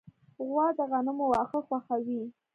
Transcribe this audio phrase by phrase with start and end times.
[0.47, 2.21] غوا د غنمو واښه خوښوي.